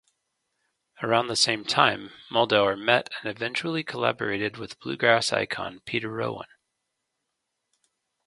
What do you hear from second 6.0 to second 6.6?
Rowan.